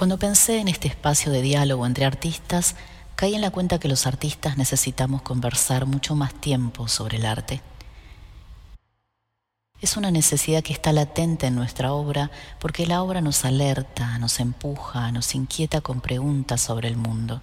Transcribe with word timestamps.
Cuando 0.00 0.18
pensé 0.18 0.60
en 0.60 0.68
este 0.68 0.88
espacio 0.88 1.30
de 1.30 1.42
diálogo 1.42 1.84
entre 1.84 2.06
artistas, 2.06 2.74
caí 3.16 3.34
en 3.34 3.42
la 3.42 3.50
cuenta 3.50 3.78
que 3.78 3.86
los 3.86 4.06
artistas 4.06 4.56
necesitamos 4.56 5.20
conversar 5.20 5.84
mucho 5.84 6.14
más 6.14 6.32
tiempo 6.32 6.88
sobre 6.88 7.18
el 7.18 7.26
arte. 7.26 7.60
Es 9.82 9.98
una 9.98 10.10
necesidad 10.10 10.62
que 10.62 10.72
está 10.72 10.94
latente 10.94 11.48
en 11.48 11.54
nuestra 11.54 11.92
obra 11.92 12.30
porque 12.60 12.86
la 12.86 13.02
obra 13.02 13.20
nos 13.20 13.44
alerta, 13.44 14.18
nos 14.18 14.40
empuja, 14.40 15.12
nos 15.12 15.34
inquieta 15.34 15.82
con 15.82 16.00
preguntas 16.00 16.62
sobre 16.62 16.88
el 16.88 16.96
mundo. 16.96 17.42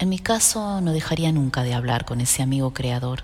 En 0.00 0.08
mi 0.08 0.18
caso 0.18 0.80
no 0.80 0.90
dejaría 0.90 1.30
nunca 1.30 1.62
de 1.62 1.74
hablar 1.74 2.04
con 2.04 2.20
ese 2.20 2.42
amigo 2.42 2.74
creador. 2.74 3.22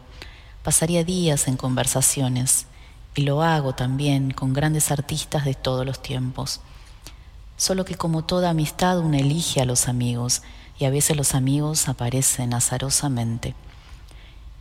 Pasaría 0.63 1.03
días 1.03 1.49
en 1.49 1.57
conversaciones 1.57 2.69
y 3.17 3.23
lo 3.23 3.43
hago 3.43 3.75
también 3.75 4.31
con 4.31 4.53
grandes 4.53 4.93
artistas 4.93 5.45
de 5.45 5.55
todos 5.55 5.85
los 5.85 6.01
tiempos. 6.01 6.61
Solo 7.61 7.85
que 7.85 7.95
como 7.95 8.25
toda 8.25 8.49
amistad 8.49 9.01
uno 9.01 9.19
elige 9.19 9.61
a 9.61 9.67
los 9.67 9.87
amigos 9.87 10.41
y 10.79 10.87
a 10.87 10.91
veces 10.91 11.15
los 11.15 11.35
amigos 11.35 11.91
aparecen 11.91 12.55
azarosamente. 12.55 13.55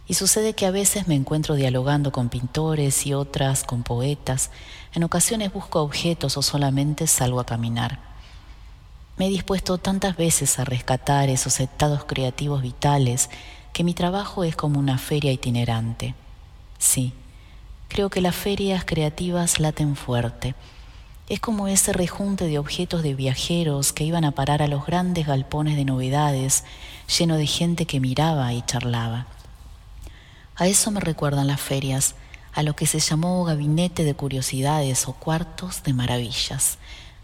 Y 0.05 0.15
sucede 0.15 0.51
que 0.51 0.65
a 0.65 0.71
veces 0.71 1.07
me 1.07 1.15
encuentro 1.15 1.55
dialogando 1.55 2.11
con 2.11 2.27
pintores 2.27 3.05
y 3.07 3.13
otras 3.13 3.63
con 3.63 3.83
poetas. 3.83 4.51
En 4.93 5.05
ocasiones 5.05 5.53
busco 5.53 5.81
objetos 5.81 6.35
o 6.35 6.41
solamente 6.41 7.07
salgo 7.07 7.39
a 7.39 7.45
caminar. 7.45 7.99
Me 9.15 9.27
he 9.27 9.29
dispuesto 9.29 9.77
tantas 9.77 10.17
veces 10.17 10.59
a 10.59 10.65
rescatar 10.65 11.29
esos 11.29 11.61
estados 11.61 12.03
creativos 12.03 12.61
vitales 12.61 13.29
que 13.71 13.85
mi 13.85 13.93
trabajo 13.93 14.43
es 14.43 14.57
como 14.57 14.77
una 14.77 14.97
feria 14.97 15.31
itinerante. 15.31 16.15
Sí, 16.79 17.13
creo 17.87 18.09
que 18.09 18.19
las 18.19 18.35
ferias 18.35 18.83
creativas 18.83 19.61
laten 19.61 19.95
fuerte 19.95 20.53
es 21.29 21.39
como 21.39 21.67
ese 21.67 21.93
rejunte 21.93 22.47
de 22.47 22.57
objetos 22.57 23.03
de 23.03 23.13
viajeros 23.13 23.93
que 23.93 24.03
iban 24.03 24.25
a 24.25 24.31
parar 24.31 24.63
a 24.63 24.67
los 24.67 24.87
grandes 24.87 25.27
galpones 25.27 25.75
de 25.75 25.85
novedades, 25.85 26.63
lleno 27.19 27.37
de 27.37 27.45
gente 27.45 27.85
que 27.85 27.99
miraba 27.99 28.51
y 28.53 28.63
charlaba. 28.63 29.27
A 30.55 30.67
eso 30.67 30.89
me 30.89 30.99
recuerdan 30.99 31.45
las 31.45 31.61
ferias, 31.61 32.15
a 32.51 32.63
lo 32.63 32.75
que 32.75 32.87
se 32.87 32.99
llamó 32.99 33.43
gabinete 33.43 34.03
de 34.03 34.15
curiosidades 34.15 35.07
o 35.07 35.13
cuartos 35.13 35.83
de 35.83 35.93
maravillas. 35.93 36.79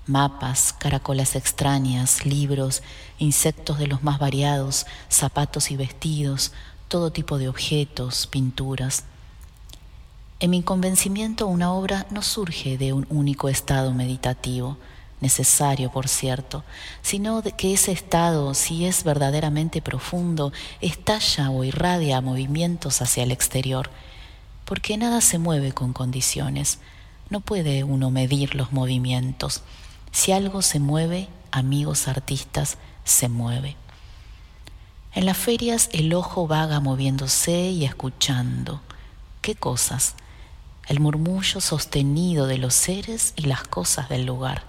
Mapas, 0.05 0.71
caracolas 0.71 1.35
extrañas, 1.35 2.27
libros, 2.27 2.83
insectos 3.17 3.79
de 3.79 3.87
los 3.87 4.03
más 4.03 4.19
variados, 4.19 4.85
zapatos 5.09 5.71
y 5.71 5.77
vestidos, 5.77 6.51
todo 6.87 7.11
tipo 7.11 7.39
de 7.39 7.49
objetos, 7.49 8.27
pinturas. 8.27 9.03
En 10.45 10.51
mi 10.51 10.61
convencimiento 10.61 11.47
una 11.47 11.73
obra 11.73 12.05
no 12.11 12.21
surge 12.21 12.77
de 12.77 12.93
un 12.93 13.07
único 13.09 13.49
estado 13.49 13.95
meditativo, 13.95 14.77
necesario 15.19 15.91
por 15.91 16.07
cierto, 16.07 16.63
sino 17.01 17.41
de 17.41 17.53
que 17.53 17.73
ese 17.73 17.91
estado, 17.91 18.53
si 18.53 18.85
es 18.85 19.03
verdaderamente 19.03 19.81
profundo, 19.81 20.53
estalla 20.81 21.49
o 21.49 21.63
irradia 21.63 22.21
movimientos 22.21 23.01
hacia 23.01 23.23
el 23.23 23.31
exterior, 23.31 23.89
porque 24.65 24.97
nada 24.97 25.19
se 25.21 25.39
mueve 25.39 25.71
con 25.71 25.93
condiciones, 25.93 26.77
no 27.31 27.39
puede 27.39 27.83
uno 27.83 28.11
medir 28.11 28.53
los 28.53 28.71
movimientos. 28.71 29.63
Si 30.11 30.31
algo 30.31 30.61
se 30.61 30.79
mueve, 30.79 31.27
amigos 31.49 32.07
artistas, 32.07 32.77
se 33.03 33.29
mueve. 33.29 33.77
En 35.15 35.25
las 35.25 35.37
ferias 35.37 35.89
el 35.91 36.13
ojo 36.13 36.45
vaga 36.45 36.79
moviéndose 36.81 37.71
y 37.71 37.83
escuchando. 37.83 38.81
¿Qué 39.41 39.55
cosas? 39.55 40.13
El 40.87 40.99
murmullo 40.99 41.61
sostenido 41.61 42.47
de 42.47 42.57
los 42.57 42.73
seres 42.73 43.33
y 43.35 43.43
las 43.43 43.63
cosas 43.63 44.09
del 44.09 44.25
lugar. 44.25 44.63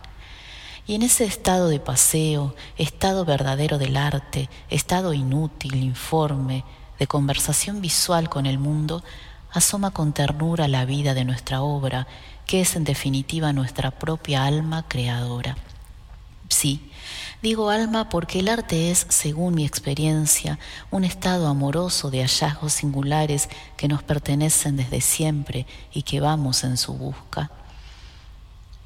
Y 0.87 0.95
en 0.95 1.03
ese 1.03 1.25
estado 1.25 1.69
de 1.69 1.81
paseo, 1.81 2.55
estado 2.79 3.25
verdadero 3.25 3.79
del 3.79 3.97
arte, 3.97 4.49
estado 4.71 5.15
inútil, 5.15 5.75
informe, 5.77 6.65
de 6.99 7.07
conversación 7.07 7.81
visual 7.81 8.29
con 8.29 8.47
el 8.47 8.59
mundo, 8.59 9.03
asoma 9.53 9.91
con 9.91 10.13
ternura 10.13 10.69
la 10.69 10.85
vida 10.85 11.15
de 11.15 11.25
nuestra 11.25 11.63
obra, 11.63 12.07
que 12.47 12.61
es 12.61 12.77
en 12.77 12.85
definitiva 12.85 13.53
nuestra 13.53 13.91
propia 13.91 14.45
alma 14.45 14.85
creadora. 14.87 15.57
Sí, 16.49 16.91
Digo 17.43 17.71
alma 17.71 18.09
porque 18.09 18.41
el 18.41 18.49
arte 18.49 18.91
es, 18.91 19.07
según 19.09 19.55
mi 19.55 19.65
experiencia, 19.65 20.59
un 20.91 21.05
estado 21.05 21.47
amoroso 21.47 22.11
de 22.11 22.23
hallazgos 22.23 22.73
singulares 22.73 23.49
que 23.77 23.89
nos 23.89 24.03
pertenecen 24.03 24.77
desde 24.77 25.01
siempre 25.01 25.67
y 25.93 26.03
que 26.03 26.21
vamos 26.21 26.65
en 26.65 26.77
su 26.77 26.95
busca. 26.95 27.51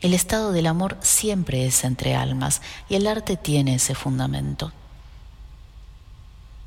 El 0.00 0.14
estado 0.14 0.52
del 0.52 0.66
amor 0.66 0.98
siempre 1.00 1.64
es 1.64 1.84
entre 1.84 2.14
almas 2.14 2.60
y 2.88 2.96
el 2.96 3.06
arte 3.06 3.36
tiene 3.36 3.76
ese 3.76 3.94
fundamento. 3.94 4.72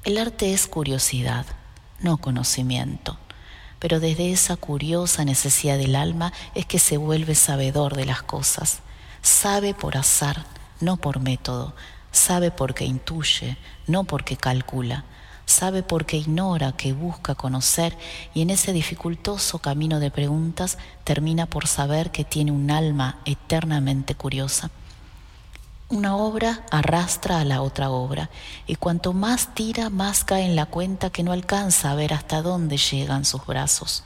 El 0.03 0.17
arte 0.17 0.53
es 0.53 0.67
curiosidad, 0.67 1.45
no 1.99 2.17
conocimiento, 2.17 3.17
pero 3.79 3.99
desde 3.99 4.31
esa 4.31 4.55
curiosa 4.55 5.25
necesidad 5.25 5.77
del 5.77 5.95
alma 5.95 6.31
es 6.55 6.65
que 6.65 6.79
se 6.79 6.97
vuelve 6.97 7.35
sabedor 7.35 7.95
de 7.95 8.05
las 8.05 8.23
cosas, 8.23 8.79
sabe 9.21 9.73
por 9.73 9.97
azar, 9.97 10.45
no 10.83 10.97
por 10.97 11.19
método, 11.19 11.73
sabe 12.11 12.51
porque 12.51 12.85
intuye, 12.85 13.57
no 13.87 14.03
porque 14.03 14.37
calcula, 14.37 15.05
sabe 15.45 15.83
porque 15.83 16.17
ignora, 16.17 16.73
que 16.73 16.93
busca 16.93 17.35
conocer 17.35 17.97
y 18.33 18.41
en 18.41 18.49
ese 18.49 18.73
dificultoso 18.73 19.59
camino 19.59 19.99
de 19.99 20.11
preguntas 20.11 20.77
termina 21.03 21.45
por 21.45 21.67
saber 21.67 22.11
que 22.11 22.23
tiene 22.23 22.51
un 22.51 22.71
alma 22.71 23.19
eternamente 23.25 24.15
curiosa. 24.15 24.71
Una 25.89 26.15
obra 26.15 26.63
arrastra 26.71 27.39
a 27.39 27.45
la 27.45 27.61
otra 27.61 27.89
obra 27.89 28.29
y 28.65 28.77
cuanto 28.77 29.13
más 29.13 29.53
tira, 29.53 29.89
más 29.89 30.23
cae 30.23 30.45
en 30.45 30.55
la 30.55 30.65
cuenta 30.65 31.09
que 31.09 31.23
no 31.23 31.31
alcanza 31.31 31.91
a 31.91 31.95
ver 31.95 32.13
hasta 32.13 32.41
dónde 32.41 32.77
llegan 32.77 33.25
sus 33.25 33.45
brazos. 33.45 34.03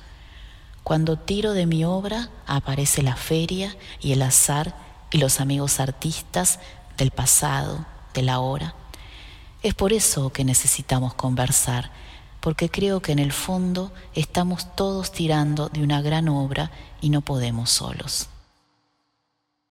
Cuando 0.84 1.18
tiro 1.18 1.54
de 1.54 1.66
mi 1.66 1.84
obra, 1.86 2.30
aparece 2.46 3.04
la 3.04 3.16
feria 3.16 3.76
y 4.00 4.14
el 4.14 4.22
azar 4.22 4.87
y 5.12 5.18
los 5.18 5.40
amigos 5.40 5.80
artistas 5.80 6.60
del 6.98 7.12
pasado, 7.12 7.86
de 8.14 8.22
la 8.22 8.40
hora. 8.40 8.76
Es 9.64 9.74
por 9.74 9.94
eso 9.94 10.32
que 10.32 10.44
necesitamos 10.44 11.14
conversar, 11.14 11.92
porque 12.40 12.70
creo 12.70 13.02
que 13.02 13.12
en 13.12 13.20
el 13.20 13.32
fondo 13.32 13.92
estamos 14.14 14.76
todos 14.76 15.12
tirando 15.12 15.70
de 15.70 15.84
una 15.84 16.02
gran 16.02 16.30
obra 16.30 16.72
y 17.02 17.10
no 17.10 17.22
podemos 17.22 17.70
solos. 17.70 18.30